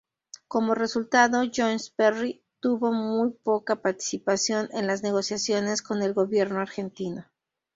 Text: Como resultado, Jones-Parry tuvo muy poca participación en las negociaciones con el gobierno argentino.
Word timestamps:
Como 0.47 0.73
resultado, 0.73 1.43
Jones-Parry 1.55 2.43
tuvo 2.59 2.91
muy 2.91 3.33
poca 3.43 3.75
participación 3.83 4.67
en 4.71 4.87
las 4.87 5.03
negociaciones 5.03 5.83
con 5.83 6.01
el 6.01 6.15
gobierno 6.15 6.59
argentino. 6.59 7.27